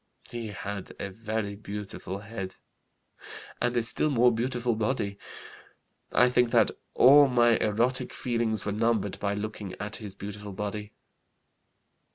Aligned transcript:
He 0.31 0.47
had 0.47 0.93
a 0.99 1.11
very 1.11 1.55
beautiful 1.55 2.17
head 2.21 2.55
and 3.61 3.77
a 3.77 3.83
still 3.83 4.09
more 4.09 4.31
beautiful 4.33 4.73
body. 4.73 5.19
I 6.11 6.27
think 6.27 6.49
that 6.49 6.71
all 6.95 7.27
my 7.27 7.57
erotic 7.59 8.11
feelings 8.11 8.65
were 8.65 8.71
numbed 8.71 9.19
by 9.19 9.35
looking 9.35 9.73
at 9.75 9.97
his 9.97 10.15
beautiful 10.15 10.53
body. 10.53 10.93